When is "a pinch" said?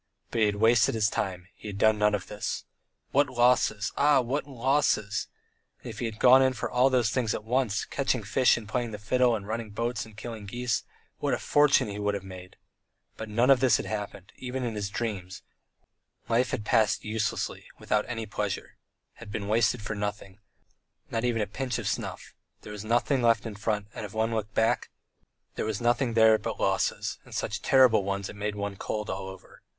21.43-21.77